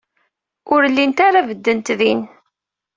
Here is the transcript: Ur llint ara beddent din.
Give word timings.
Ur 0.73 0.81
llint 0.91 1.17
ara 1.27 1.47
beddent 1.47 1.87
din. 1.99 2.19